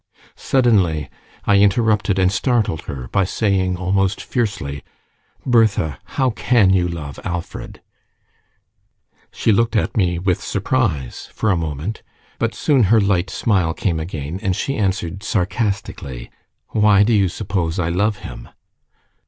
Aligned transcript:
Suddenly 0.35 1.11
I 1.45 1.57
interrupted 1.59 2.17
and 2.17 2.31
startled 2.31 2.81
her 2.85 3.07
by 3.09 3.23
saying, 3.23 3.77
almost 3.77 4.19
fiercely, 4.19 4.81
"Bertha, 5.45 5.99
how 6.17 6.31
can 6.31 6.71
you 6.73 6.87
love 6.87 7.19
Alfred?" 7.23 7.83
She 9.31 9.51
looked 9.51 9.75
at 9.75 9.95
me 9.95 10.17
with 10.17 10.41
surprise 10.41 11.29
for 11.31 11.51
a 11.51 11.55
moment, 11.55 12.01
but 12.39 12.55
soon 12.55 12.85
her 12.85 12.99
light 12.99 13.29
smile 13.29 13.75
came 13.75 13.99
again, 13.99 14.39
and 14.41 14.55
she 14.55 14.75
answered 14.75 15.21
sarcastically, 15.21 16.31
"Why 16.69 17.03
do 17.03 17.13
you 17.13 17.29
suppose 17.29 17.77
I 17.77 17.89
love 17.89 18.17
him?" 18.25 18.49